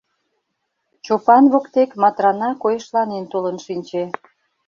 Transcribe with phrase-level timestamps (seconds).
[1.05, 4.03] Чопан воктек Матрана койышланен толын шинче.